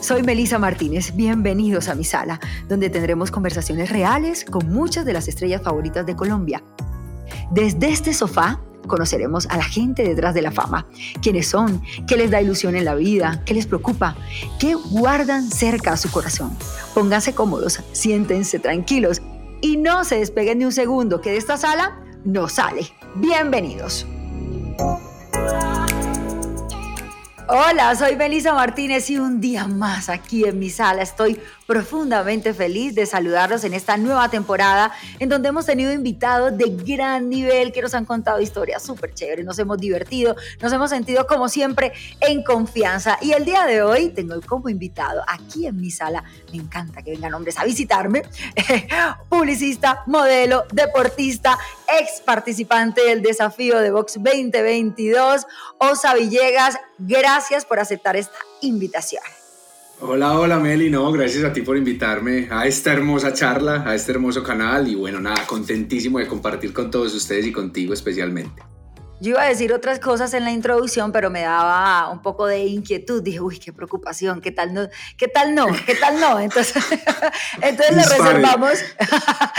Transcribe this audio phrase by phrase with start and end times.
[0.00, 1.14] Soy Melisa Martínez.
[1.14, 2.38] Bienvenidos a mi sala,
[2.68, 6.62] donde tendremos conversaciones reales con muchas de las estrellas favoritas de Colombia.
[7.50, 10.86] Desde este sofá conoceremos a la gente detrás de la fama,
[11.20, 14.16] quiénes son, qué les da ilusión en la vida, qué les preocupa,
[14.58, 16.56] qué guardan cerca a su corazón.
[16.94, 19.22] Pónganse cómodos, siéntense tranquilos
[19.60, 22.86] y no se despeguen ni un segundo, que de esta sala no sale.
[23.16, 24.06] Bienvenidos.
[27.48, 31.02] Hola, soy Melisa Martínez y un día más aquí en mi sala.
[31.02, 31.40] Estoy
[31.72, 37.30] profundamente feliz de saludarlos en esta nueva temporada en donde hemos tenido invitados de gran
[37.30, 41.48] nivel que nos han contado historias súper chéveres, nos hemos divertido, nos hemos sentido como
[41.48, 43.16] siempre en confianza.
[43.22, 47.12] Y el día de hoy tengo como invitado aquí en mi sala, me encanta que
[47.12, 48.20] vengan hombres a visitarme,
[49.30, 51.58] publicista, modelo, deportista,
[52.02, 55.46] ex participante del desafío de Box 2022,
[55.78, 56.76] Osa Villegas.
[56.98, 59.22] Gracias por aceptar esta invitación.
[60.04, 64.10] Hola, hola Meli, no, gracias a ti por invitarme a esta hermosa charla, a este
[64.10, 68.64] hermoso canal y bueno, nada, contentísimo de compartir con todos ustedes y contigo especialmente.
[69.20, 72.64] Yo iba a decir otras cosas en la introducción, pero me daba un poco de
[72.64, 73.22] inquietud.
[73.22, 74.88] Dije, uy, qué preocupación, ¿qué tal no?
[75.16, 75.68] ¿Qué tal no?
[75.86, 76.40] ¿Qué tal no?
[76.40, 76.82] Entonces,
[77.62, 78.84] entonces lo reservamos.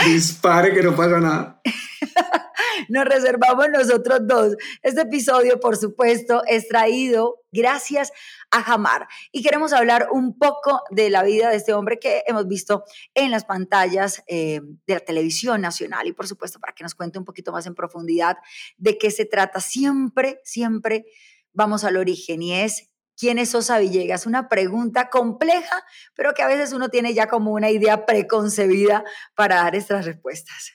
[0.04, 1.62] Dispare que no pasa nada.
[2.90, 4.56] Nos reservamos nosotros dos.
[4.82, 8.12] Este episodio, por supuesto, es traído gracias
[8.54, 9.08] a Jamar.
[9.32, 13.32] Y queremos hablar un poco de la vida de este hombre que hemos visto en
[13.32, 17.24] las pantallas eh, de la televisión nacional y por supuesto para que nos cuente un
[17.24, 18.38] poquito más en profundidad
[18.76, 19.58] de qué se trata.
[19.60, 21.04] Siempre, siempre
[21.52, 24.26] vamos al origen y es ¿Quién es Sosa Villegas?
[24.26, 25.84] Una pregunta compleja,
[26.16, 29.04] pero que a veces uno tiene ya como una idea preconcebida
[29.36, 30.72] para dar estas respuestas.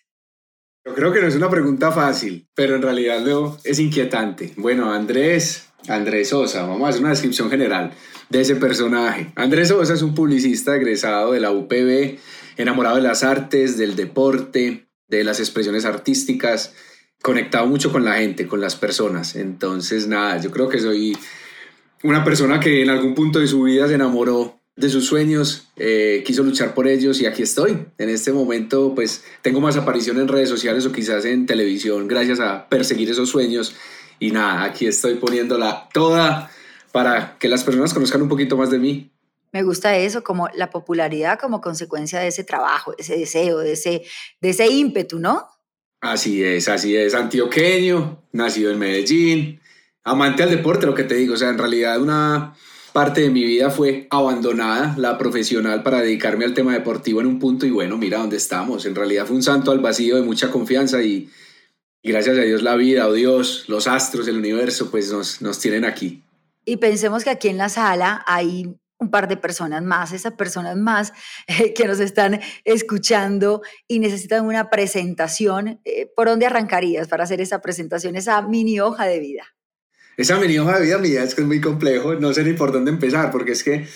[0.85, 4.53] Yo creo que no es una pregunta fácil, pero en realidad luego es inquietante.
[4.55, 6.65] Bueno, Andrés Andrés Sosa.
[6.65, 7.91] Vamos a hacer una descripción general
[8.29, 9.31] de ese personaje.
[9.35, 12.17] Andrés Sosa es un publicista egresado de la UPB,
[12.57, 16.73] enamorado de las artes, del deporte, de las expresiones artísticas,
[17.21, 19.35] conectado mucho con la gente, con las personas.
[19.35, 21.17] Entonces, nada, yo creo que soy
[22.03, 26.23] una persona que en algún punto de su vida se enamoró de sus sueños, eh,
[26.25, 27.85] quiso luchar por ellos y aquí estoy.
[27.97, 32.39] En este momento, pues tengo más aparición en redes sociales o quizás en televisión gracias
[32.39, 33.75] a perseguir esos sueños
[34.19, 36.51] y nada, aquí estoy poniéndola toda
[36.91, 39.11] para que las personas conozcan un poquito más de mí.
[39.51, 43.73] Me gusta eso, como la popularidad como consecuencia de ese trabajo, de ese deseo, de
[43.73, 44.03] ese,
[44.41, 45.47] de ese ímpetu, ¿no?
[46.01, 47.15] Así es, así es.
[47.15, 49.59] Antioqueño, nacido en Medellín,
[50.03, 51.33] amante al deporte, lo que te digo.
[51.33, 52.53] O sea, en realidad una
[52.93, 57.39] parte de mi vida fue abandonada, la profesional, para dedicarme al tema deportivo en un
[57.39, 57.65] punto.
[57.65, 58.85] Y bueno, mira dónde estamos.
[58.85, 61.29] En realidad fue un santo al vacío de mucha confianza y, y
[62.03, 65.85] gracias a Dios la vida o Dios, los astros, el universo, pues nos, nos tienen
[65.85, 66.23] aquí.
[66.65, 70.77] Y pensemos que aquí en la sala hay un par de personas más, esas personas
[70.77, 71.13] más
[71.47, 75.79] eh, que nos están escuchando y necesitan una presentación.
[75.85, 79.43] Eh, ¿Por dónde arrancarías para hacer esa presentación, esa mini hoja de vida?
[80.17, 82.73] Esa mini hoja de vida mía es que es muy complejo, no sé ni por
[82.73, 83.87] dónde empezar, porque es que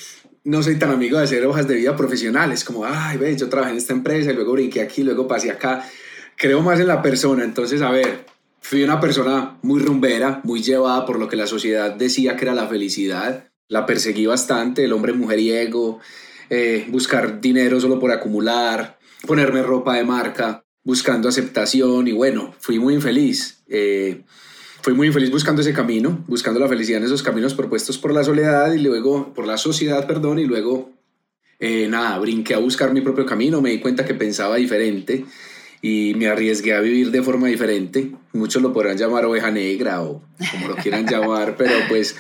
[0.46, 3.74] no soy tan amigo de hacer hojas de vida profesionales, como, ay, ve, yo trabajé
[3.74, 5.86] en esta empresa y luego brinqué aquí, luego pasé acá
[6.38, 7.44] creo más en la persona.
[7.44, 8.26] Entonces, a ver,
[8.62, 12.54] fui una persona muy rumbera, muy llevada por lo que la sociedad decía que era
[12.54, 13.50] la felicidad.
[13.68, 16.00] La perseguí bastante, el hombre mujeriego,
[16.50, 22.80] eh, buscar dinero solo por acumular, ponerme ropa de marca, buscando aceptación y bueno, fui
[22.80, 23.64] muy infeliz.
[23.68, 24.24] Eh,
[24.82, 28.24] fui muy infeliz buscando ese camino, buscando la felicidad en esos caminos propuestos por la
[28.24, 30.92] soledad y luego, por la sociedad, perdón, y luego,
[31.60, 35.26] eh, nada, brinqué a buscar mi propio camino, me di cuenta que pensaba diferente
[35.86, 38.12] y me arriesgué a vivir de forma diferente.
[38.32, 42.16] Muchos lo podrán llamar oveja negra o como lo quieran llamar, pero pues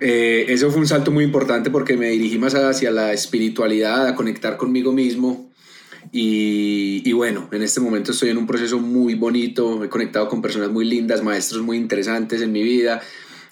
[0.00, 4.14] eh, eso fue un salto muy importante porque me dirigí más hacia la espiritualidad, a
[4.14, 5.52] conectar conmigo mismo.
[6.10, 10.40] Y, y, bueno, en este momento estoy en un proceso muy bonito, he conectado con
[10.40, 13.02] personas muy lindas, maestros muy interesantes en mi vida,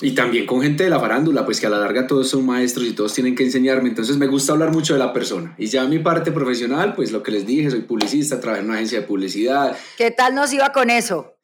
[0.00, 2.86] y también con gente de la farándula, pues que a la larga todos son maestros
[2.86, 3.88] y todos tienen que enseñarme.
[3.88, 5.54] Entonces me gusta hablar mucho de la persona.
[5.58, 8.76] Y ya mi parte profesional, pues lo que les dije, soy publicista, trabajo en una
[8.76, 9.76] agencia de publicidad.
[9.96, 11.34] ¿Qué tal nos iba con eso?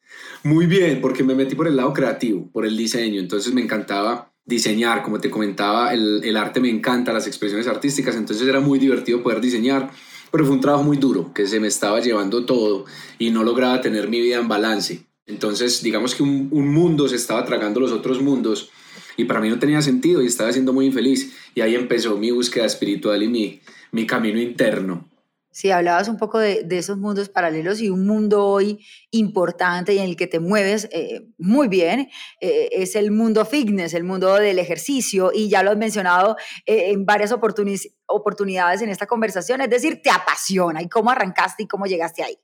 [0.43, 3.19] Muy bien, porque me metí por el lado creativo, por el diseño.
[3.19, 8.15] Entonces me encantaba diseñar, como te comentaba, el, el arte me encanta, las expresiones artísticas.
[8.15, 9.91] Entonces era muy divertido poder diseñar.
[10.31, 12.85] Pero fue un trabajo muy duro, que se me estaba llevando todo
[13.19, 15.10] y no lograba tener mi vida en balance.
[15.31, 18.69] Entonces, digamos que un, mundo se estaba tragando los otros mundos
[19.15, 21.33] y para mí no tenía sentido y estaba siendo muy infeliz.
[21.55, 23.61] Y ahí empezó mi búsqueda espiritual y mi,
[23.91, 25.09] mi camino interno.
[25.53, 30.05] Sí, hablabas un poco de, esos mundos paralelos y un mundo hoy importante y en
[30.05, 34.59] el que te mueves eh, muy bien eh, es el mundo fitness, el mundo del
[34.59, 40.01] ejercicio y ya lo has mencionado eh, en varias oportunidades en esta conversación, es decir,
[40.01, 42.37] te apasiona y cómo arrancaste y cómo llegaste ahí.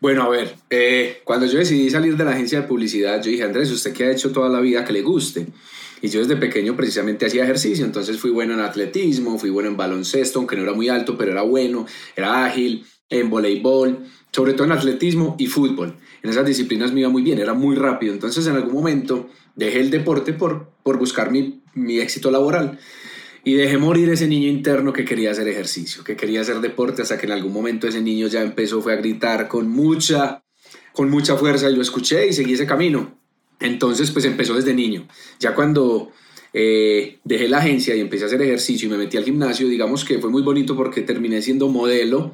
[0.00, 0.56] Bueno, a ver,
[1.24, 4.10] cuando yo decidí salir de la agencia de publicidad, yo dije, Andrés, ¿usted qué ha
[4.10, 5.46] hecho toda la vida que le guste?
[6.02, 9.76] Y yo desde pequeño precisamente hacía ejercicio, entonces fui bueno en atletismo, fui bueno en
[9.76, 14.64] baloncesto, aunque no era muy alto, pero era bueno, era ágil, en voleibol, sobre todo
[14.66, 15.96] en atletismo y fútbol.
[16.22, 18.12] En esas disciplinas me iba muy bien, era muy rápido.
[18.12, 22.78] Entonces en algún momento dejé el deporte por, por buscar mi, mi éxito laboral
[23.44, 27.18] y dejé morir ese niño interno que quería hacer ejercicio, que quería hacer deporte, hasta
[27.18, 30.42] que en algún momento ese niño ya empezó, fue a gritar con mucha,
[30.92, 33.18] con mucha fuerza y lo escuché y seguí ese camino.
[33.60, 35.06] Entonces, pues empezó desde niño.
[35.38, 36.10] Ya cuando
[36.52, 40.04] eh, dejé la agencia y empecé a hacer ejercicio y me metí al gimnasio, digamos
[40.04, 42.32] que fue muy bonito porque terminé siendo modelo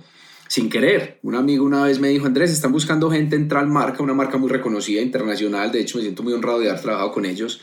[0.49, 1.19] sin querer.
[1.23, 4.49] Un amigo una vez me dijo, Andrés, están buscando gente en marca, una marca muy
[4.49, 5.73] reconocida, internacional.
[5.73, 7.61] De hecho, me siento muy honrado de haber trabajado con ellos.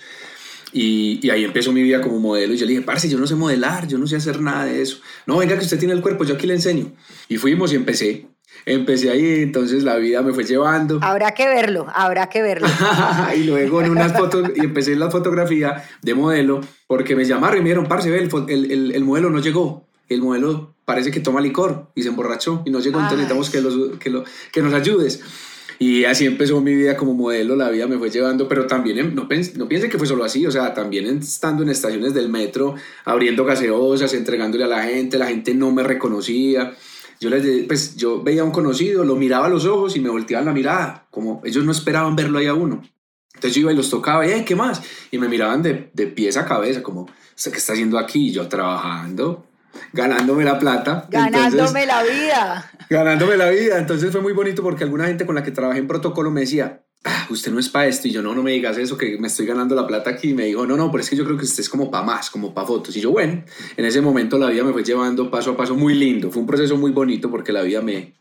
[0.73, 2.53] Y, y, ahí empezó mi vida como modelo.
[2.53, 4.81] Y yo le dije, parce, yo no sé modelar, yo no sé hacer nada de
[4.81, 4.99] eso.
[5.25, 6.93] No, venga, que usted tiene el cuerpo, yo aquí le enseño.
[7.29, 8.27] Y fuimos y empecé
[8.65, 10.99] empecé ahí, entonces la vida me fue llevando.
[11.01, 12.67] Habrá que verlo, habrá que verlo.
[13.35, 17.57] y luego en unas fotos, y empecé en la fotografía de modelo, porque me llamaron
[17.57, 21.41] y me dijeron, parce, el, el, el, modelo no llegó, el modelo parece que toma
[21.41, 24.73] licor y se emborrachó y no llegó, entonces necesitamos que, los, que, lo, que nos
[24.73, 25.21] ayudes.
[25.79, 29.27] Y así empezó mi vida como modelo, la vida me fue llevando, pero también no,
[29.55, 32.75] no piense que fue solo así, o sea, también estando en estaciones del metro,
[33.05, 36.73] abriendo gaseosas, entregándole a la gente, la gente no me reconocía
[37.19, 40.09] yo les pues yo veía a un conocido, lo miraba a los ojos y me
[40.09, 42.83] volteaban la mirada, como ellos no esperaban verlo ahí a uno.
[43.33, 44.81] Entonces yo iba y los tocaba, y, ¿qué más?
[45.11, 48.29] Y me miraban de, de pies a cabeza, como, ¿usted qué está haciendo aquí?
[48.29, 49.45] Y yo trabajando,
[49.93, 51.07] ganándome la plata.
[51.09, 52.71] Ganándome la vida.
[52.89, 53.77] Ganándome la vida.
[53.77, 56.83] Entonces fue muy bonito porque alguna gente con la que trabajé en protocolo me decía,
[57.03, 58.07] ah, usted no es para esto.
[58.07, 60.29] Y yo, no, no me digas eso, que me estoy ganando la plata aquí.
[60.29, 62.05] Y me dijo, no, no, pero es que yo creo que usted es como para
[62.05, 62.95] más, como para fotos.
[62.95, 63.43] Y yo, bueno,
[63.75, 66.31] en ese momento la vida me fue llevando paso a paso muy lindo.
[66.31, 68.13] Fue un proceso muy bonito porque la vida me,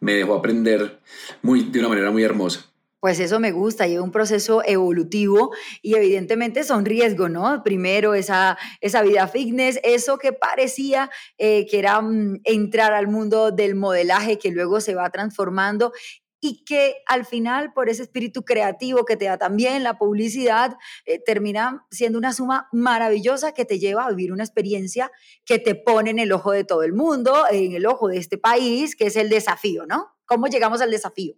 [0.00, 1.00] me dejó aprender
[1.42, 2.66] muy, de una manera muy hermosa.
[3.04, 5.50] Pues eso me gusta, lleva un proceso evolutivo
[5.82, 7.62] y evidentemente son riesgos, ¿no?
[7.62, 13.50] Primero esa, esa vida fitness, eso que parecía eh, que era mm, entrar al mundo
[13.50, 15.92] del modelaje que luego se va transformando
[16.40, 20.74] y que al final, por ese espíritu creativo que te da también la publicidad,
[21.04, 25.12] eh, termina siendo una suma maravillosa que te lleva a vivir una experiencia
[25.44, 28.38] que te pone en el ojo de todo el mundo, en el ojo de este
[28.38, 30.06] país, que es el desafío, ¿no?
[30.24, 31.34] ¿Cómo llegamos al desafío?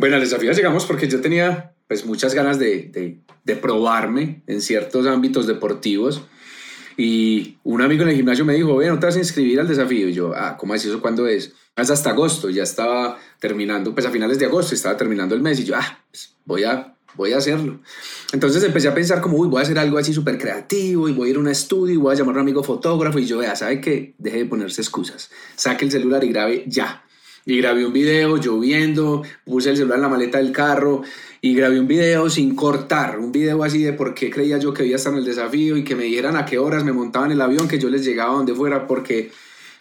[0.00, 5.06] Bueno, al desafío llegamos porque yo tenía pues muchas ganas de, de, probarme en ciertos
[5.06, 6.22] ámbitos deportivos.
[6.96, 10.08] Y un amigo en el gimnasio me dijo, bueno, te vas a inscribir al desafío.
[10.08, 11.02] Y yo, ah, ¿cómo es eso?
[11.02, 11.52] ¿Cuándo es?
[11.76, 15.64] hasta agosto, ya estaba terminando, pues a finales de agosto estaba terminando el mes y
[15.64, 17.80] yo, ah, pues voy a, voy a hacerlo.
[18.32, 21.28] Entonces empecé a pensar como, uy, voy a hacer algo así súper creativo y voy
[21.28, 23.38] a ir a un estudio y voy a llamar a un amigo fotógrafo y yo,
[23.38, 24.14] vea, ¿sabe qué?
[24.16, 27.04] Deje de ponerse excusas, saque el celular y grabe ya.
[27.46, 31.02] Y grabé un video lloviendo, puse el celular en la maleta del carro
[31.40, 34.84] y grabé un video sin cortar, un video así de por qué creía yo que
[34.84, 37.32] iba a estar en el desafío y que me dijeran a qué horas me montaban
[37.32, 39.30] el avión, que yo les llegaba donde fuera porque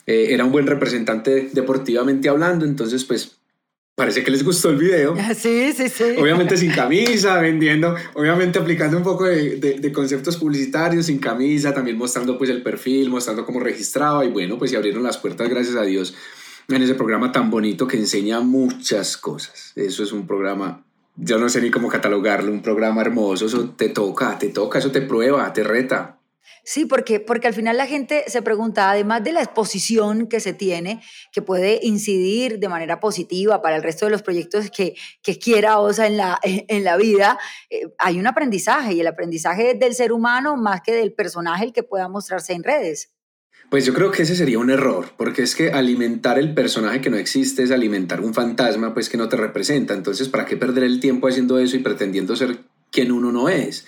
[0.07, 3.39] eh, era un buen representante deportivamente hablando, entonces pues
[3.99, 5.17] parece que les gustó el video.
[5.35, 6.15] Sí, sí, sí.
[6.17, 11.97] Obviamente sin camisa, vendiendo, obviamente aplicando un poco de, de, conceptos publicitarios, sin camisa, también
[11.97, 15.75] mostrando pues el perfil, mostrando cómo registraba y bueno, pues se abrieron las puertas, gracias
[15.75, 16.15] a Dios,
[16.75, 19.73] en ese programa tan bonito que enseña muchas cosas.
[19.75, 20.85] Eso es un programa,
[21.15, 24.91] yo no sé ni cómo catalogarlo, un programa hermoso, eso te toca, te toca, eso
[24.91, 26.19] te prueba, te reta.
[26.63, 30.53] Sí, porque, porque al final la gente se pregunta, además de la exposición que se
[30.53, 35.39] tiene, que puede incidir de manera positiva para el resto de los proyectos que, que
[35.39, 39.95] quiera OSA en la, en la vida, eh, hay un aprendizaje y el aprendizaje del
[39.95, 43.11] ser humano más que del personaje el que pueda mostrarse en redes.
[43.69, 47.11] Pues yo creo que ese sería un error, porque es que alimentar el personaje que
[47.11, 49.93] no existe es alimentar un fantasma pues que no te representa.
[49.93, 52.61] Entonces, ¿para qué perder el tiempo haciendo eso y pretendiendo ser
[52.91, 53.85] quien uno no es?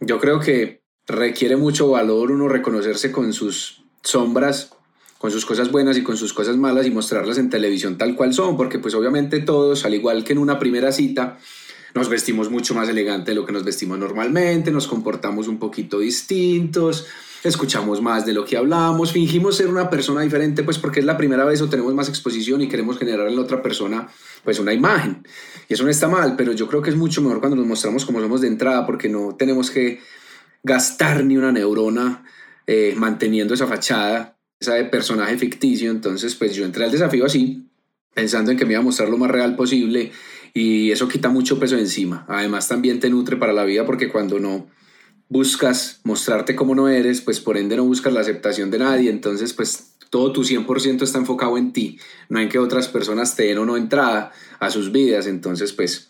[0.00, 4.70] Yo creo que requiere mucho valor uno reconocerse con sus sombras,
[5.18, 8.34] con sus cosas buenas y con sus cosas malas y mostrarlas en televisión tal cual
[8.34, 11.38] son, porque pues obviamente todos, al igual que en una primera cita,
[11.96, 15.98] nos vestimos mucho más elegante de lo que nos vestimos normalmente, nos comportamos un poquito
[15.98, 17.06] distintos,
[17.42, 21.16] escuchamos más de lo que hablamos, fingimos ser una persona diferente, pues porque es la
[21.16, 24.08] primera vez o tenemos más exposición y queremos generar en la otra persona
[24.44, 25.26] pues una imagen.
[25.68, 28.04] Y eso no está mal, pero yo creo que es mucho mejor cuando nos mostramos
[28.04, 30.00] como somos de entrada, porque no tenemos que
[30.62, 32.24] gastar ni una neurona
[32.66, 37.66] eh, manteniendo esa fachada ese personaje ficticio, entonces pues yo entré al desafío así,
[38.14, 40.12] pensando en que me iba a mostrar lo más real posible
[40.56, 42.24] y eso quita mucho peso encima.
[42.28, 44.66] Además también te nutre para la vida porque cuando no
[45.28, 49.52] buscas mostrarte como no eres, pues por ende no buscas la aceptación de nadie, entonces
[49.52, 51.98] pues todo tu 100% está enfocado en ti,
[52.30, 56.08] no en que otras personas te den o no entrada a sus vidas, entonces pues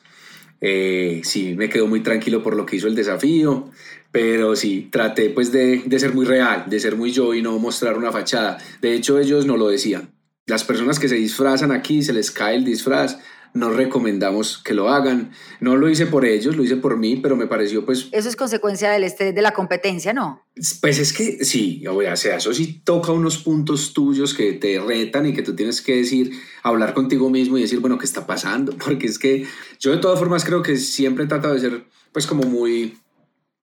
[0.61, 3.73] eh, sí, me quedo muy tranquilo por lo que hizo el desafío,
[4.12, 7.59] pero sí, traté pues de, de, ser muy real, de ser muy yo y no
[7.59, 8.59] mostrar una fachada.
[8.81, 10.12] De hecho, ellos no lo decían.
[10.47, 13.19] Las personas que se disfrazan aquí, se les cae el disfraz,
[13.57, 15.33] no recomendamos que lo hagan.
[15.61, 18.09] No lo hice por ellos, lo hice por mí, pero me pareció pues...
[18.13, 20.43] Eso es consecuencia del estrés de la competencia, ¿no?
[20.81, 25.27] Pues es que sí, o sea, eso sí toca unos puntos tuyos que te retan
[25.27, 26.33] y que tú tienes que decir,
[26.63, 28.73] hablar contigo mismo y decir, bueno, ¿qué está pasando?
[28.85, 29.47] Porque es que
[29.81, 32.99] yo de todas formas creo que siempre he tratado de ser pues como muy,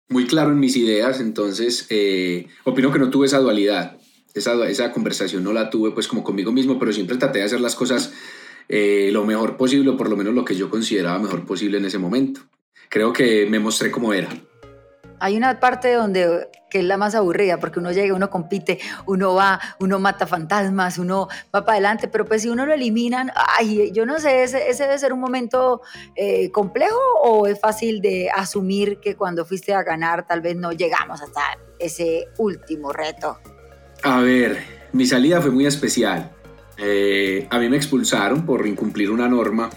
[0.10, 3.98] muy claro en mis ideas, entonces eh, opino que no tuve esa dualidad.
[4.34, 7.62] Esa, esa conversación no la tuve pues como conmigo mismo, pero siempre traté de hacer
[7.62, 8.14] las cosas
[8.70, 11.86] eh, lo mejor posible, o por lo menos lo que yo consideraba mejor posible en
[11.86, 12.42] ese momento.
[12.90, 14.30] Creo que me mostré como era.
[15.20, 19.36] Hay una parte donde que es la más aburrida, porque uno llega, uno compite, uno
[19.36, 23.92] va, uno mata fantasmas, uno va para adelante, pero pues si uno lo eliminan, ay,
[23.92, 25.82] yo no sé, ese, debe ser un momento
[26.16, 30.72] eh, complejo o es fácil de asumir que cuando fuiste a ganar tal vez no
[30.72, 31.42] llegamos hasta
[31.78, 33.38] ese último reto.
[34.02, 34.58] A ver,
[34.94, 36.32] mi salida fue muy especial.
[36.78, 39.70] Eh, a mí me expulsaron por incumplir una norma.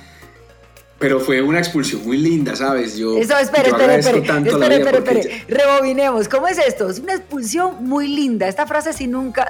[0.99, 2.97] Pero fue una expulsión muy linda, ¿sabes?
[2.97, 6.27] Yo, Eso, espere, espere, espere, espere, espere, rebobinemos.
[6.27, 6.89] ¿Cómo es esto?
[6.89, 8.49] Es una expulsión muy linda.
[8.49, 9.47] Esta frase sí nunca,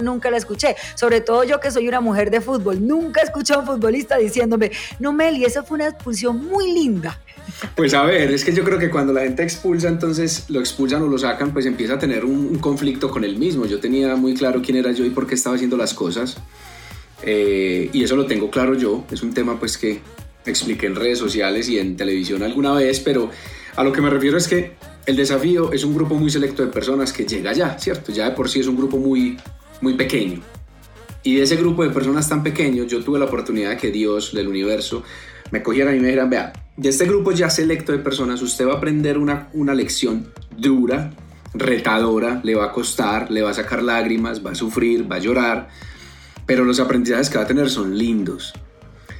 [0.00, 0.76] nunca la escuché.
[0.94, 2.86] Sobre todo yo que soy una mujer de fútbol.
[2.86, 7.18] Nunca escuché a un futbolista diciéndome, no, Meli, esa fue una expulsión muy linda.
[7.74, 11.00] Pues a ver, es que yo creo que cuando la gente expulsa, entonces lo expulsan
[11.02, 13.64] o lo sacan, pues empieza a tener un, un conflicto con él mismo.
[13.64, 16.36] Yo tenía muy claro quién era yo y por qué estaba haciendo las cosas.
[17.22, 20.00] Eh, y eso lo tengo claro yo, es un tema pues que
[20.44, 23.30] expliqué en redes sociales y en televisión alguna vez, pero
[23.76, 24.72] a lo que me refiero es que
[25.06, 28.12] el desafío es un grupo muy selecto de personas que llega ya, ¿cierto?
[28.12, 29.36] Ya de por sí es un grupo muy,
[29.80, 30.40] muy pequeño.
[31.24, 34.32] Y de ese grupo de personas tan pequeño, yo tuve la oportunidad de que Dios
[34.34, 35.04] del universo
[35.52, 38.74] me cogiera y me dijera, vea, de este grupo ya selecto de personas, usted va
[38.74, 41.12] a aprender una, una lección dura,
[41.54, 45.20] retadora, le va a costar, le va a sacar lágrimas, va a sufrir, va a
[45.20, 45.68] llorar,
[46.46, 48.52] pero los aprendizajes que va a tener son lindos.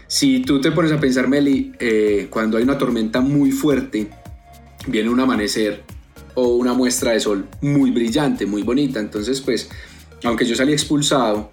[0.06, 4.10] Si tú te pones a pensar, Meli, eh, cuando hay una tormenta muy fuerte,
[4.86, 5.84] viene un amanecer
[6.34, 9.00] o una muestra de sol muy brillante, muy bonita.
[9.00, 9.70] Entonces, pues,
[10.24, 11.52] aunque yo salí expulsado,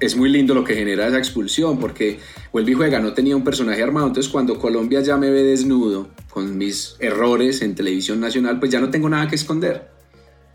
[0.00, 2.18] es muy lindo lo que genera esa expulsión, porque
[2.52, 4.08] vuelve y juega, no tenía un personaje armado.
[4.08, 8.80] Entonces, cuando Colombia ya me ve desnudo, con mis errores en televisión nacional, pues ya
[8.80, 9.91] no tengo nada que esconder.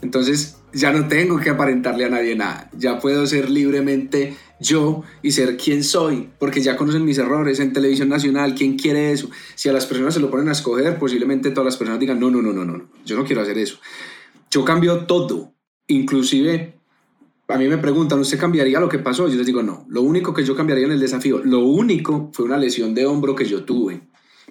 [0.01, 5.31] Entonces ya no tengo que aparentarle a nadie nada, ya puedo ser libremente yo y
[5.31, 9.29] ser quien soy, porque ya conocen mis errores en televisión nacional, ¿quién quiere eso?
[9.55, 12.29] Si a las personas se lo ponen a escoger, posiblemente todas las personas digan, no,
[12.29, 13.79] no, no, no, no, yo no quiero hacer eso.
[14.51, 15.53] Yo cambio todo,
[15.87, 16.77] inclusive
[17.47, 19.27] a mí me preguntan, ¿usted cambiaría lo que pasó?
[19.27, 22.45] Yo les digo, no, lo único que yo cambiaría en el desafío, lo único fue
[22.45, 24.01] una lesión de hombro que yo tuve.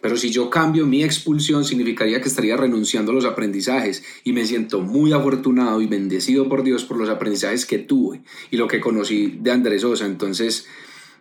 [0.01, 4.45] Pero si yo cambio mi expulsión, significaría que estaría renunciando a los aprendizajes y me
[4.45, 8.81] siento muy afortunado y bendecido por Dios por los aprendizajes que tuve y lo que
[8.81, 10.05] conocí de Andrés Sosa.
[10.07, 10.67] Entonces,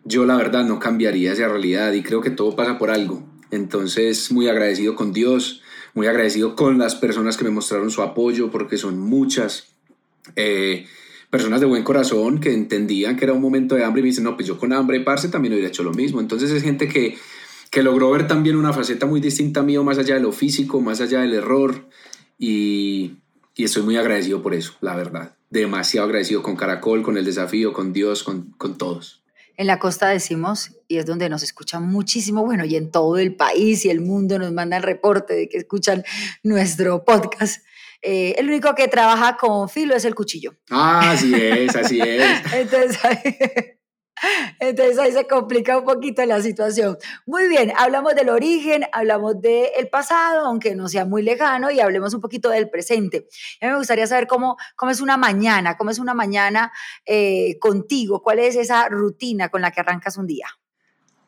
[0.03, 3.23] yo la verdad no cambiaría esa realidad y creo que todo pasa por algo.
[3.49, 5.61] Entonces, muy agradecido con Dios,
[5.93, 9.69] muy agradecido con las personas que me mostraron su apoyo, porque son muchas.
[10.35, 10.85] Eh,
[11.29, 14.23] personas de buen corazón que entendían que era un momento de hambre y me dicen,
[14.23, 16.21] no, pues yo con hambre, parce, también hubiera hecho lo mismo.
[16.21, 17.17] Entonces es gente que
[17.75, 21.01] que logró ver también una faceta muy distinta mío, más allá de lo físico, más
[21.01, 21.89] allá del error.
[22.39, 23.17] Y,
[23.53, 25.35] y estoy muy agradecido por eso, la verdad.
[25.49, 29.25] Demasiado agradecido con Caracol, con el desafío, con Dios, con, con todos.
[29.57, 33.35] En la costa decimos, y es donde nos escuchan muchísimo, bueno, y en todo el
[33.35, 36.05] país y el mundo nos mandan reporte de que escuchan
[36.43, 37.61] nuestro podcast.
[38.01, 40.55] Eh, el único que trabaja con filo es el cuchillo.
[40.69, 42.23] Ah, así es, así es.
[42.53, 43.74] Entonces,
[44.59, 46.97] entonces ahí se complica un poquito la situación.
[47.25, 52.13] Muy bien, hablamos del origen, hablamos del pasado, aunque no sea muy lejano, y hablemos
[52.13, 53.27] un poquito del presente.
[53.61, 56.71] A mí me gustaría saber cómo, cómo es una mañana, cómo es una mañana
[57.05, 60.47] eh, contigo, cuál es esa rutina con la que arrancas un día.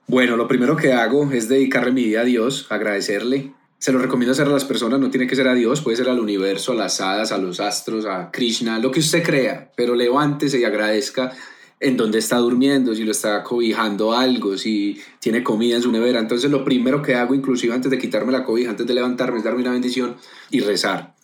[0.07, 3.53] Bueno, lo primero que hago es dedicarle mi día a Dios, agradecerle.
[3.77, 6.09] Se lo recomiendo hacer a las personas, no tiene que ser a Dios, puede ser
[6.09, 9.93] al universo, a las hadas, a los astros, a Krishna, lo que usted crea, pero
[9.93, 11.33] levántese y agradezca
[11.79, 16.19] en dónde está durmiendo, si lo está cobijando algo, si tiene comida en su nevera.
[16.19, 19.43] Entonces lo primero que hago, inclusive antes de quitarme la cobija, antes de levantarme, es
[19.43, 20.15] darme una bendición
[20.49, 21.15] y rezar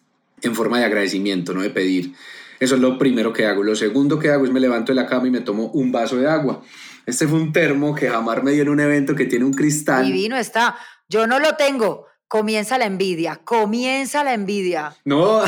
[0.41, 2.13] en forma de agradecimiento, no de pedir.
[2.59, 3.63] Eso es lo primero que hago.
[3.63, 6.17] Lo segundo que hago es me levanto de la cama y me tomo un vaso
[6.17, 6.61] de agua.
[7.05, 10.05] Este fue un termo que jamás me dio en un evento que tiene un cristal.
[10.05, 10.77] Divino está.
[11.09, 12.07] Yo no lo tengo.
[12.33, 14.95] Comienza la envidia, comienza la envidia.
[15.05, 15.43] No,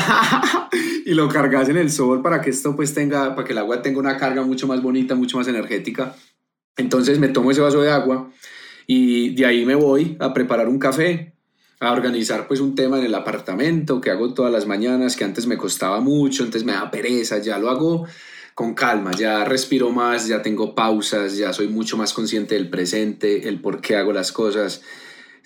[1.04, 3.82] y lo cargas en el sol para que esto pues tenga, para que el agua
[3.82, 6.14] tenga una carga mucho más bonita, mucho más energética.
[6.76, 8.30] Entonces me tomo ese vaso de agua
[8.86, 11.32] y de ahí me voy a preparar un café,
[11.80, 15.48] a organizar pues un tema en el apartamento que hago todas las mañanas, que antes
[15.48, 18.06] me costaba mucho, antes me da pereza, ya lo hago
[18.54, 23.48] con calma, ya respiro más, ya tengo pausas, ya soy mucho más consciente del presente,
[23.48, 24.82] el por qué hago las cosas.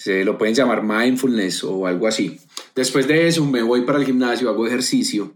[0.01, 2.41] Se lo pueden llamar mindfulness o algo así.
[2.75, 5.35] Después de eso me voy para el gimnasio, hago ejercicio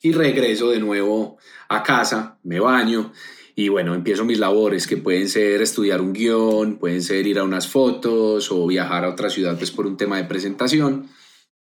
[0.00, 1.36] y regreso de nuevo
[1.68, 3.12] a casa, me baño
[3.56, 7.42] y bueno, empiezo mis labores que pueden ser estudiar un guion, pueden ser ir a
[7.42, 11.08] unas fotos o viajar a otra ciudad pues por un tema de presentación.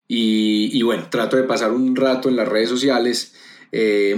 [0.06, 3.34] Y, bueno, trato de pasar un rato en las redes sociales
[3.72, 4.16] eh,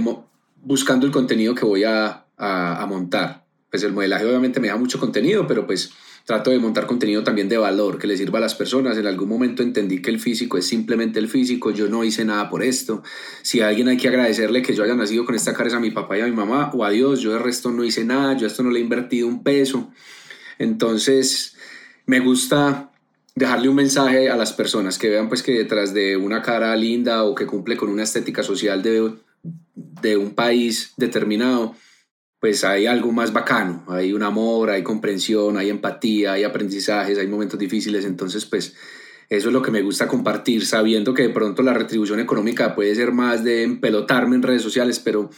[0.57, 3.47] buscando el contenido que voy a, a, a montar.
[3.71, 5.91] Pues el modelaje obviamente me da mucho contenido, pero pues
[6.25, 8.97] trato de montar contenido también de valor que le sirva a las personas.
[8.97, 12.49] En algún momento entendí que el físico es simplemente el físico, yo no hice nada
[12.49, 13.03] por esto.
[13.43, 15.79] Si a alguien hay que agradecerle que yo haya nacido con esta cara es a
[15.79, 18.35] mi papá y a mi mamá o a Dios, yo de resto no hice nada,
[18.35, 19.91] yo a esto no le he invertido un peso.
[20.57, 21.55] Entonces,
[22.07, 22.91] me gusta
[23.35, 27.23] dejarle un mensaje a las personas que vean pues que detrás de una cara linda
[27.23, 29.13] o que cumple con una estética social de,
[29.75, 31.75] de un país determinado,
[32.45, 37.25] pues hay algo más bacano, hay un amor, hay comprensión, hay empatía, hay aprendizajes, hay
[37.25, 38.75] momentos difíciles, entonces pues
[39.29, 42.93] eso es lo que me gusta compartir, sabiendo que de pronto la retribución económica puede
[42.93, 45.31] ser más de empelotarme en redes sociales, pero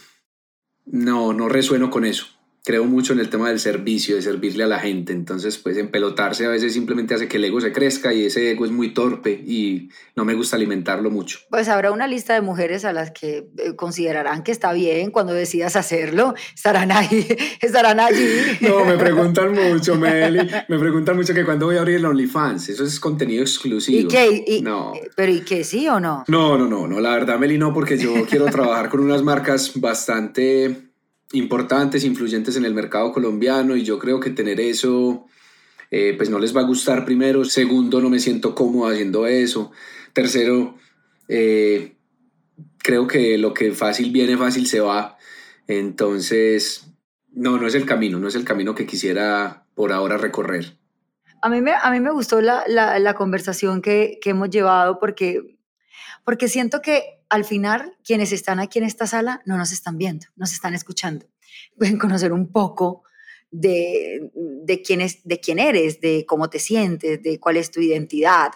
[0.84, 4.66] no, no resueno con eso creo mucho en el tema del servicio, de servirle a
[4.66, 5.12] la gente.
[5.12, 8.64] Entonces, pues empelotarse a veces simplemente hace que el ego se crezca y ese ego
[8.64, 11.38] es muy torpe y no me gusta alimentarlo mucho.
[11.50, 15.32] Pues habrá una lista de mujeres a las que eh, considerarán que está bien cuando
[15.32, 16.34] decidas hacerlo.
[16.54, 17.26] Estarán ahí,
[17.60, 18.28] estarán allí.
[18.60, 20.48] No, me preguntan mucho, Meli.
[20.68, 22.68] Me preguntan mucho que cuando voy a abrir el OnlyFans.
[22.68, 24.00] Eso es contenido exclusivo.
[24.00, 24.60] ¿Y qué?
[24.62, 24.92] no.
[25.16, 25.64] ¿Pero y qué?
[25.64, 26.24] ¿Sí o no?
[26.28, 27.00] No, no, no, no.
[27.00, 30.87] La verdad, Meli, no, porque yo quiero trabajar con unas marcas bastante
[31.32, 35.26] importantes, influyentes en el mercado colombiano y yo creo que tener eso,
[35.90, 37.44] eh, pues no les va a gustar primero.
[37.44, 39.70] Segundo, no me siento cómodo haciendo eso.
[40.12, 40.76] Tercero,
[41.28, 41.96] eh,
[42.78, 45.18] creo que lo que fácil viene, fácil se va.
[45.66, 46.90] Entonces,
[47.32, 50.76] no, no es el camino, no es el camino que quisiera por ahora recorrer.
[51.40, 54.98] A mí me, a mí me gustó la, la, la conversación que, que hemos llevado
[54.98, 55.56] porque,
[56.24, 60.26] porque siento que al final quienes están aquí en esta sala no nos están viendo,
[60.36, 61.26] nos están escuchando.
[61.76, 63.02] Pueden conocer un poco
[63.50, 67.80] de, de, quién, es, de quién eres, de cómo te sientes, de cuál es tu
[67.80, 68.50] identidad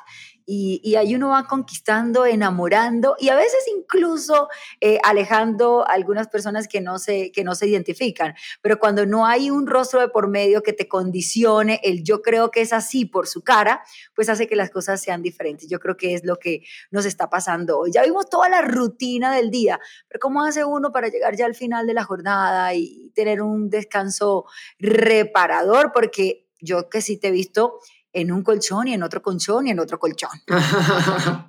[0.55, 4.49] y, ahí uno va conquistando, enamorando y a veces incluso
[4.81, 8.35] eh, alejando a algunas personas que no, se, que no se identifican.
[8.61, 12.51] Pero cuando no hay un rostro de por medio que te condicione el yo creo
[12.51, 13.83] que es así por su cara,
[14.15, 15.71] pues hace que las cosas sean diferentes.
[15.71, 17.93] Yo creo que es lo que nos está pasando hoy.
[17.93, 21.55] Ya vimos toda la rutina del día, pero ¿cómo hace uno para llegar ya al
[21.55, 24.45] final de la jornada y tener un descanso
[24.79, 25.93] reparador?
[25.95, 27.81] Porque yo que sí te he visto
[28.13, 30.31] en un colchón y en otro colchón y en otro colchón.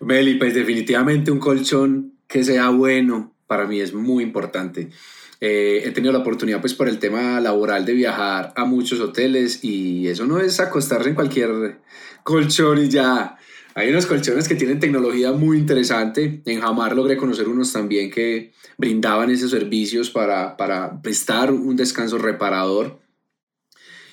[0.00, 4.90] Meli, pues definitivamente un colchón que sea bueno para mí es muy importante.
[5.40, 9.62] Eh, he tenido la oportunidad pues por el tema laboral de viajar a muchos hoteles
[9.62, 11.80] y eso no es acostarse en cualquier
[12.22, 13.36] colchón y ya.
[13.74, 16.42] Hay unos colchones que tienen tecnología muy interesante.
[16.44, 22.18] En Jamar logré conocer unos también que brindaban esos servicios para, para prestar un descanso
[22.18, 22.98] reparador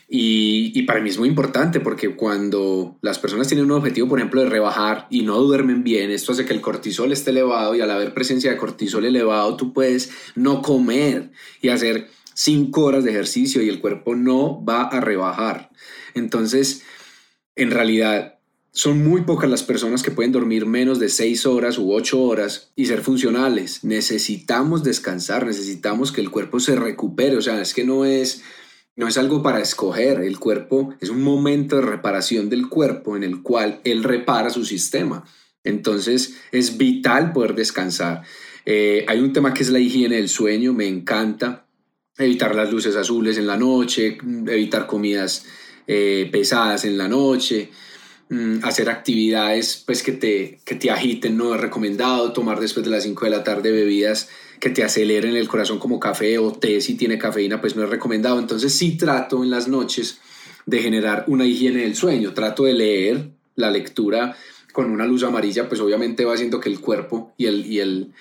[0.08, 4.41] y, para mí es muy importante porque cuando las personas tienen un objetivo, por ejemplo,
[4.41, 7.89] de rebajar y no duermen bien, esto hace que el cortisol esté elevado y al
[7.89, 13.63] haber presencia de cortisol elevado, tú puedes no comer y hacer cinco horas de ejercicio
[13.63, 15.72] y el cuerpo no va a rebajar.
[16.13, 16.84] Entonces,
[17.56, 18.36] en realidad,
[18.72, 22.72] son muy pocas las personas que pueden dormir menos de seis horas u ocho horas
[22.76, 23.84] y ser funcionales.
[23.84, 27.38] Necesitamos descansar, necesitamos que el cuerpo se recupere.
[27.38, 28.44] O sea, es que no es
[28.96, 33.24] no es algo para escoger, el cuerpo es un momento de reparación del cuerpo en
[33.24, 35.26] el cual él repara su sistema.
[35.64, 38.24] Entonces es vital poder descansar.
[38.66, 41.66] Eh, hay un tema que es la higiene del sueño, me encanta.
[42.18, 45.46] Evitar las luces azules en la noche, evitar comidas
[45.86, 47.72] eh, pesadas en la noche,
[48.64, 53.04] hacer actividades pues, que, te, que te agiten, no es recomendado tomar después de las
[53.04, 56.96] 5 de la tarde bebidas que te aceleren el corazón como café o té si
[56.96, 58.40] tiene cafeína, pues no es recomendado.
[58.40, 60.20] Entonces sí trato en las noches
[60.66, 64.36] de generar una higiene del sueño, trato de leer la lectura
[64.74, 68.14] con una luz amarilla, pues obviamente va haciendo que el cuerpo y el, y el,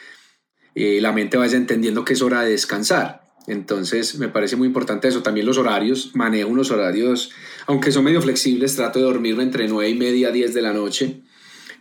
[0.75, 3.25] eh, la mente vaya entendiendo que es hora de descansar.
[3.47, 5.23] Entonces me parece muy importante eso.
[5.23, 7.33] También los horarios, manejo unos horarios,
[7.67, 11.23] aunque son medio flexibles, trato de dormirme entre 9 y media, 10 de la noche.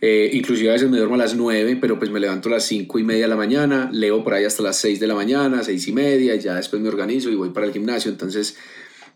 [0.00, 2.64] Eh, inclusive a veces me duermo a las 9, pero pues me levanto a las
[2.64, 5.62] 5 y media de la mañana, leo por ahí hasta las 6 de la mañana,
[5.62, 8.10] 6 y media, y ya después me organizo y voy para el gimnasio.
[8.10, 8.56] Entonces,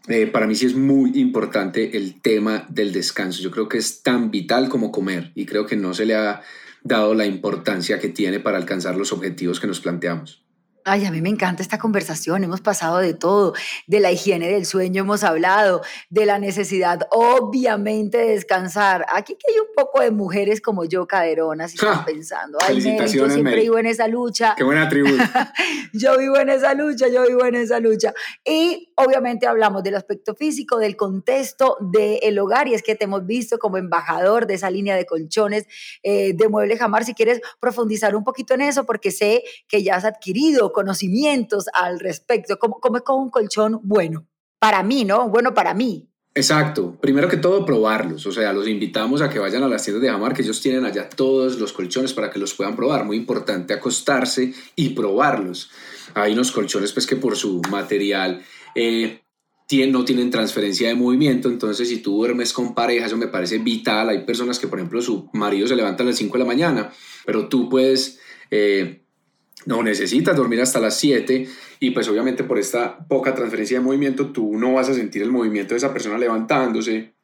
[0.08, 3.42] eh, para mí sí es muy importante el tema del descanso.
[3.42, 6.42] Yo creo que es tan vital como comer y creo que no se le ha
[6.82, 10.47] dado la importancia que tiene para alcanzar los objetivos que nos planteamos.
[10.88, 12.44] Ay, a mí me encanta esta conversación.
[12.44, 13.52] Hemos pasado de todo,
[13.86, 19.04] de la higiene del sueño hemos hablado, de la necesidad, obviamente, de descansar.
[19.12, 23.28] Aquí que hay un poco de mujeres como yo, caderonas, y están pensando, ay, yo
[23.28, 24.54] siempre vivo en esa lucha.
[24.56, 25.08] Qué buena tribu.
[25.92, 28.14] yo vivo en esa lucha, yo vivo en esa lucha.
[28.44, 33.26] Y obviamente hablamos del aspecto físico, del contexto del hogar, y es que te hemos
[33.26, 35.66] visto como embajador de esa línea de colchones
[36.02, 37.04] eh, de Mueble Jamar.
[37.04, 41.98] Si quieres profundizar un poquito en eso, porque sé que ya has adquirido conocimientos al
[41.98, 42.56] respecto.
[42.56, 44.28] ¿Cómo, es con un colchón bueno?
[44.60, 45.28] Para mí, ¿no?
[45.28, 46.08] Bueno para mí.
[46.36, 46.96] Exacto.
[47.00, 48.24] Primero que todo, probarlos.
[48.26, 50.84] O sea, los invitamos a que vayan a las tiendas de Jamar, que ellos tienen
[50.84, 53.04] allá todos los colchones para que los puedan probar.
[53.04, 55.68] Muy importante acostarse y probarlos.
[56.14, 58.40] Hay unos colchones, pues, que por su material
[58.76, 59.20] eh,
[59.88, 61.48] no tienen transferencia de movimiento.
[61.48, 64.10] Entonces, si tú duermes con pareja, eso me parece vital.
[64.10, 66.92] Hay personas que, por ejemplo, su marido se levanta a las 5 de la mañana,
[67.26, 68.20] pero tú puedes.
[68.52, 69.02] Eh,
[69.66, 71.48] no necesitas dormir hasta las 7
[71.80, 75.32] y pues obviamente por esta poca transferencia de movimiento tú no vas a sentir el
[75.32, 77.14] movimiento de esa persona levantándose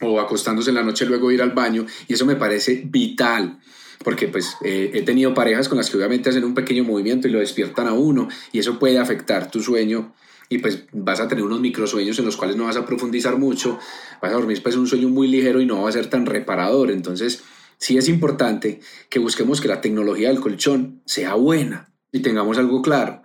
[0.00, 3.58] o acostándose en la noche luego ir al baño y eso me parece vital
[4.02, 7.30] porque pues eh, he tenido parejas con las que obviamente hacen un pequeño movimiento y
[7.30, 10.14] lo despiertan a uno y eso puede afectar tu sueño
[10.48, 13.78] y pues vas a tener unos microsueños en los cuales no vas a profundizar mucho,
[14.20, 16.90] vas a dormir pues un sueño muy ligero y no va a ser tan reparador,
[16.90, 17.42] entonces
[17.78, 22.82] sí es importante que busquemos que la tecnología del colchón sea buena y tengamos algo
[22.82, 23.22] claro.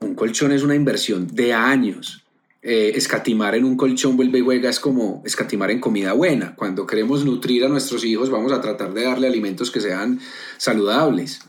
[0.00, 2.24] Un colchón es una inversión de años.
[2.62, 6.54] Eh, escatimar en un colchón vuelve y juega es como escatimar en comida buena.
[6.56, 10.20] Cuando queremos nutrir a nuestros hijos vamos a tratar de darle alimentos que sean
[10.58, 11.40] saludables.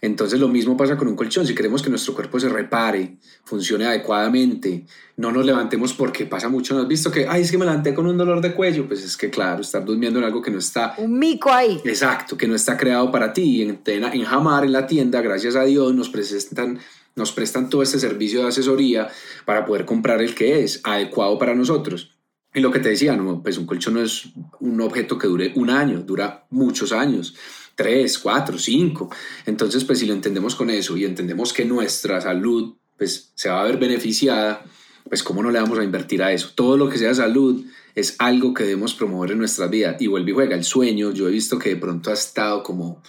[0.00, 1.46] Entonces lo mismo pasa con un colchón.
[1.46, 6.74] Si queremos que nuestro cuerpo se repare, funcione adecuadamente, no nos levantemos porque pasa mucho.
[6.74, 8.86] ¿No has visto que, ay, es que me levanté con un dolor de cuello?
[8.86, 10.94] Pues es que, claro, estar durmiendo en algo que no está...
[10.98, 11.80] Un mico ahí.
[11.84, 13.62] Exacto, que no está creado para ti.
[13.62, 16.78] En, en Jamar, en la tienda, gracias a Dios, nos presentan,
[17.14, 19.08] nos prestan todo este servicio de asesoría
[19.44, 22.12] para poder comprar el que es adecuado para nosotros.
[22.54, 24.28] Y lo que te decía, no, pues un colchón no es
[24.60, 27.34] un objeto que dure un año, dura muchos años
[27.76, 29.08] tres, cuatro, cinco.
[29.44, 33.60] Entonces, pues si lo entendemos con eso y entendemos que nuestra salud pues se va
[33.60, 34.64] a ver beneficiada,
[35.08, 36.50] pues cómo no le vamos a invertir a eso.
[36.54, 39.96] Todo lo que sea salud es algo que debemos promover en nuestra vida.
[40.00, 41.12] Y vuelve y juega el sueño.
[41.12, 43.02] Yo he visto que de pronto ha estado como,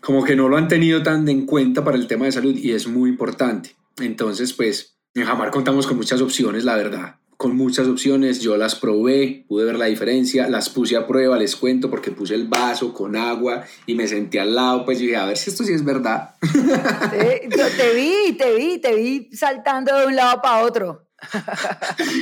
[0.00, 2.72] como que no lo han tenido tan en cuenta para el tema de salud y
[2.72, 3.74] es muy importante.
[3.98, 8.74] Entonces, pues en Jamar contamos con muchas opciones, la verdad con muchas opciones, yo las
[8.74, 12.92] probé, pude ver la diferencia, las puse a prueba, les cuento, porque puse el vaso
[12.92, 15.82] con agua y me senté al lado, pues dije, a ver si esto sí es
[15.82, 16.34] verdad.
[17.10, 21.08] te vi, te vi, te vi saltando de un lado para otro.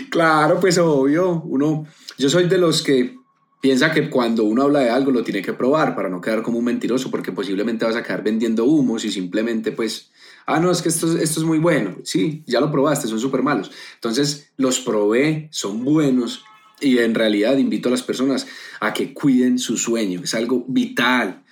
[0.09, 1.85] claro, pues obvio, uno,
[2.17, 3.18] yo soy de los que
[3.61, 6.59] piensa que cuando uno habla de algo lo tiene que probar para no quedar como
[6.59, 10.11] un mentiroso, porque posiblemente vas a quedar vendiendo humos y simplemente pues
[10.49, 11.99] ah, no, es que esto, esto es muy bueno.
[12.03, 13.71] Sí, ya lo probaste, son súper malos.
[13.95, 16.43] Entonces, los probé, son buenos
[16.81, 18.47] y en realidad invito a las personas
[18.81, 20.21] a que cuiden su sueño.
[20.25, 21.43] Es algo vital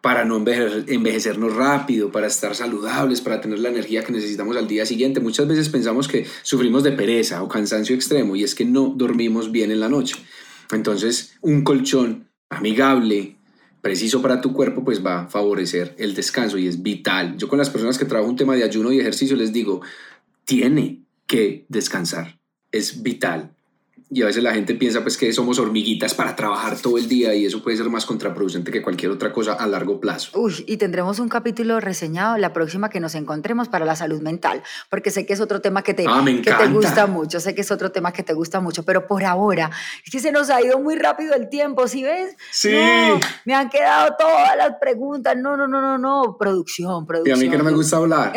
[0.00, 4.86] para no envejecernos rápido, para estar saludables, para tener la energía que necesitamos al día
[4.86, 5.20] siguiente.
[5.20, 9.52] Muchas veces pensamos que sufrimos de pereza o cansancio extremo y es que no dormimos
[9.52, 10.14] bien en la noche.
[10.72, 13.36] Entonces, un colchón amigable,
[13.80, 17.36] preciso para tu cuerpo, pues va a favorecer el descanso y es vital.
[17.36, 19.80] Yo con las personas que trabajo un tema de ayuno y ejercicio les digo,
[20.44, 22.38] tiene que descansar,
[22.70, 23.55] es vital
[24.08, 27.34] y a veces la gente piensa pues que somos hormiguitas para trabajar todo el día
[27.34, 30.30] y eso puede ser más contraproducente que cualquier otra cosa a largo plazo.
[30.38, 34.62] Uy, y tendremos un capítulo reseñado la próxima que nos encontremos para la salud mental,
[34.90, 37.62] porque sé que es otro tema que te, ah, que te gusta mucho, sé que
[37.62, 39.72] es otro tema que te gusta mucho, pero por ahora
[40.04, 42.36] es que se nos ha ido muy rápido el tiempo, ¿sí ves?
[42.52, 42.76] Sí.
[43.44, 47.38] me han quedado todas las preguntas, no, no, no, no, no, producción, producción.
[47.38, 48.32] Y a mí que no me gusta hablar.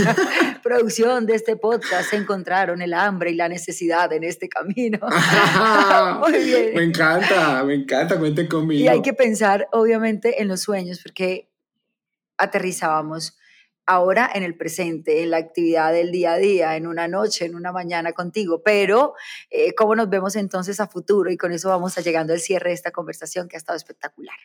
[0.62, 4.93] producción de este podcast se encontraron el hambre y la necesidad en este camino.
[6.20, 6.74] Muy bien.
[6.74, 8.84] Me encanta, me encanta, cuenten conmigo.
[8.84, 11.48] Y hay que pensar, obviamente, en los sueños, porque
[12.36, 13.36] aterrizábamos
[13.86, 17.54] ahora en el presente, en la actividad del día a día, en una noche, en
[17.54, 19.14] una mañana contigo, pero
[19.50, 21.30] eh, ¿cómo nos vemos entonces a futuro?
[21.30, 24.36] Y con eso vamos a llegando al cierre de esta conversación que ha estado espectacular.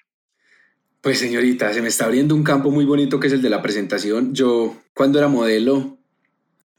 [1.01, 3.61] Pues señorita, se me está abriendo un campo muy bonito que es el de la
[3.61, 4.33] presentación.
[4.33, 5.98] Yo, cuando era modelo,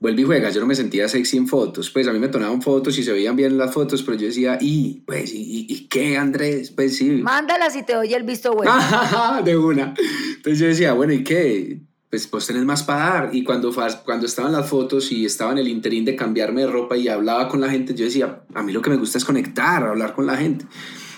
[0.01, 2.63] vuelve y juega, yo no me sentía sexy en fotos, pues a mí me tomaban
[2.63, 6.17] fotos y se veían bien las fotos, pero yo decía, y, pues, ¿y, y qué,
[6.17, 6.71] Andrés?
[6.71, 7.11] Pues sí.
[7.23, 8.73] Mándalas y te doy el visto bueno.
[9.45, 9.95] de una.
[10.37, 11.83] Entonces yo decía, bueno, ¿y qué?
[12.09, 13.31] Pues vos tenés más para dar.
[13.35, 13.73] Y cuando,
[14.05, 17.49] cuando estaban las fotos y estaba en el interín de cambiarme de ropa y hablaba
[17.49, 20.27] con la gente, yo decía, a mí lo que me gusta es conectar, hablar con
[20.27, 20.65] la gente.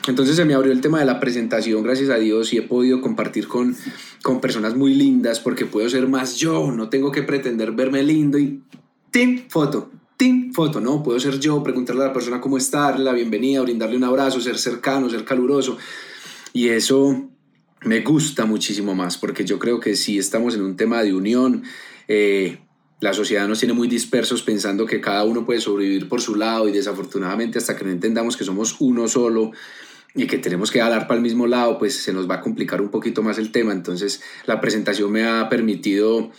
[0.09, 3.01] Entonces se me abrió el tema de la presentación, gracias a Dios, y he podido
[3.01, 3.77] compartir con,
[4.23, 8.38] con personas muy lindas porque puedo ser más yo, no tengo que pretender verme lindo
[8.38, 8.62] y
[9.12, 9.49] ¡tim!
[9.49, 10.53] Foto, ¡tim!
[10.53, 11.03] Foto, ¿no?
[11.03, 14.41] Puedo ser yo, preguntarle a la persona cómo está, darle la bienvenida, brindarle un abrazo,
[14.41, 15.79] ser cercano, ser caluroso.
[16.53, 17.29] Y eso
[17.85, 21.62] me gusta muchísimo más porque yo creo que si estamos en un tema de unión,
[22.09, 22.59] eh,
[23.01, 26.69] la sociedad nos tiene muy dispersos pensando que cada uno puede sobrevivir por su lado
[26.69, 29.51] y desafortunadamente hasta que no entendamos que somos uno solo,
[30.14, 32.81] y que tenemos que hablar para el mismo lado, pues se nos va a complicar
[32.81, 33.72] un poquito más el tema.
[33.72, 36.31] Entonces la presentación me ha permitido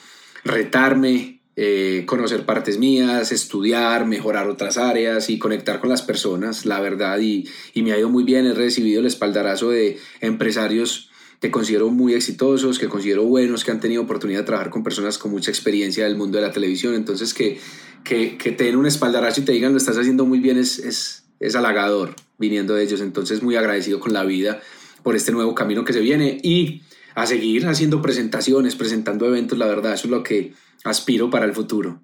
[0.43, 6.79] retarme, eh, conocer partes mías, estudiar, mejorar otras áreas y conectar con las personas, la
[6.79, 8.45] verdad, y, y me ha ido muy bien.
[8.45, 11.09] He recibido el espaldarazo de empresarios
[11.41, 15.17] que considero muy exitosos, que considero buenos, que han tenido oportunidad de trabajar con personas
[15.17, 16.93] con mucha experiencia del mundo de la televisión.
[16.93, 17.59] Entonces, que,
[18.05, 20.79] que, que te den un espaldarazo y te digan lo estás haciendo muy bien es,
[20.79, 23.01] es, es halagador viniendo de ellos.
[23.01, 24.59] Entonces muy agradecido con la vida
[25.03, 26.81] por este nuevo camino que se viene y
[27.15, 30.53] a seguir haciendo presentaciones, presentando eventos, la verdad, eso es lo que
[30.83, 32.01] aspiro para el futuro.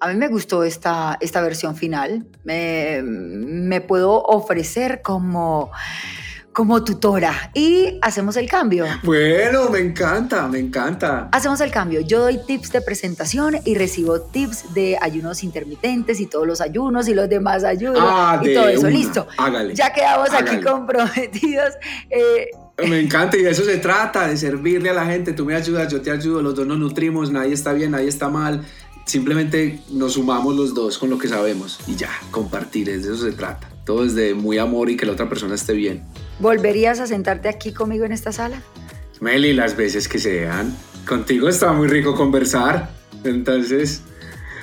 [0.00, 2.26] A mí me gustó esta, esta versión final.
[2.44, 5.72] Me, me puedo ofrecer como
[6.56, 8.86] como tutora y hacemos el cambio.
[9.02, 11.28] Bueno, me encanta, me encanta.
[11.30, 12.00] Hacemos el cambio.
[12.00, 17.08] Yo doy tips de presentación y recibo tips de ayunos intermitentes y todos los ayunos
[17.08, 18.88] y los demás ayunos ah, y todo eso.
[18.88, 19.26] Listo.
[19.36, 19.74] Hágale.
[19.74, 21.74] Ya quedamos aquí comprometidos.
[22.08, 22.46] Eh,
[22.88, 25.34] me encanta y de eso se trata, de servirle a la gente.
[25.34, 28.30] Tú me ayudas, yo te ayudo, los dos nos nutrimos, nadie está bien, nadie está
[28.30, 28.64] mal.
[29.04, 33.32] Simplemente nos sumamos los dos con lo que sabemos y ya, compartir, de eso se
[33.32, 33.68] trata.
[33.84, 36.02] Todo es de muy amor y que la otra persona esté bien.
[36.38, 38.62] ¿Volverías a sentarte aquí conmigo en esta sala?
[39.20, 40.76] Meli, las veces que sean.
[41.06, 42.90] Contigo estaba muy rico conversar.
[43.24, 44.02] Entonces,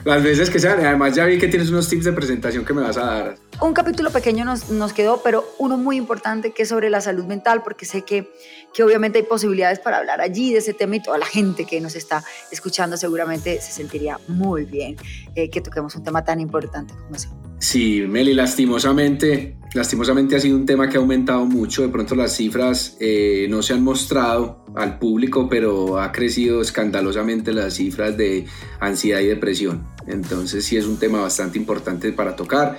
[0.04, 0.86] las veces que sean.
[0.86, 3.36] Además, ya vi que tienes unos tips de presentación que me vas a dar.
[3.62, 7.26] Un capítulo pequeño nos, nos quedó, pero uno muy importante que es sobre la salud
[7.26, 8.32] mental, porque sé que,
[8.74, 11.80] que obviamente hay posibilidades para hablar allí de ese tema y toda la gente que
[11.80, 14.98] nos está escuchando seguramente se sentiría muy bien
[15.36, 17.30] eh, que toquemos un tema tan importante como ese.
[17.60, 21.82] Sí, Meli, lastimosamente, lastimosamente ha sido un tema que ha aumentado mucho.
[21.82, 27.54] De pronto las cifras eh, no se han mostrado al público, pero ha crecido escandalosamente
[27.54, 28.46] las cifras de
[28.80, 29.88] ansiedad y depresión.
[30.08, 32.78] Entonces sí es un tema bastante importante para tocar,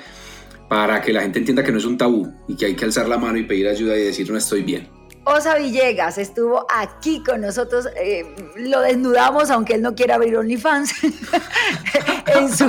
[0.69, 3.09] para que la gente entienda que no es un tabú y que hay que alzar
[3.09, 4.94] la mano y pedir ayuda y decir no estoy bien.
[5.27, 10.93] Osa Villegas estuvo aquí con nosotros, eh, lo desnudamos aunque él no quiera abrir OnlyFans.
[12.27, 12.65] en, su,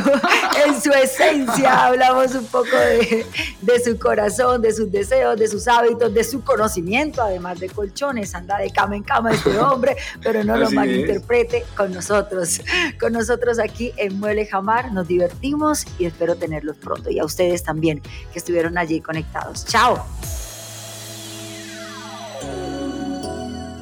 [0.65, 3.25] en su esencia hablamos un poco de,
[3.61, 8.33] de, su corazón, de sus deseos, de sus hábitos, de su conocimiento, además de colchones,
[8.33, 12.61] anda de cama en cama este hombre, pero no lo malinterprete con nosotros.
[12.99, 17.63] Con nosotros aquí en Mueble Jamar nos divertimos y espero tenerlos pronto y a ustedes
[17.63, 19.65] también que estuvieron allí conectados.
[19.65, 20.05] Chao.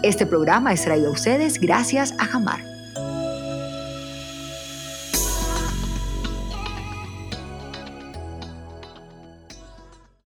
[0.03, 2.72] Este programa es traído a ustedes gracias a Jamar